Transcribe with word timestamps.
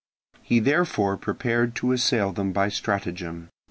He 0.41 0.57
therefore 0.57 1.15
prepared 1.15 1.75
to 1.75 1.91
assail 1.91 2.31
them 2.33 2.53
by 2.53 2.69
stratagem. 2.69 3.49